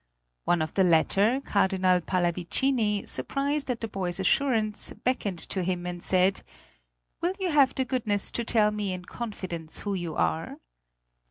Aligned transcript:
One 0.45 0.63
of 0.63 0.73
the 0.73 0.83
latter, 0.83 1.41
Cardinal 1.45 2.01
Pallavicini, 2.01 3.07
surprised 3.07 3.69
at 3.69 3.81
the 3.81 3.87
boy's 3.87 4.19
assurance, 4.19 4.91
beckoned 5.03 5.37
to 5.49 5.61
him, 5.61 5.85
and 5.85 6.01
said, 6.01 6.41
"Will 7.21 7.35
you 7.39 7.51
have 7.51 7.75
the 7.75 7.85
goodness 7.85 8.31
to 8.31 8.43
tell 8.43 8.71
me 8.71 8.93
in 8.93 9.05
confidence 9.05 9.81
who 9.81 9.93
you 9.93 10.15
are?" 10.15 10.55